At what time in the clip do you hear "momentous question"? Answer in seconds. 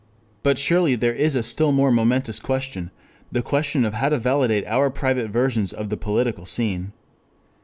1.91-2.89